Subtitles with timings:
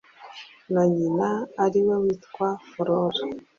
[0.73, 1.29] na nyina
[1.63, 3.21] ariwe witwa Flora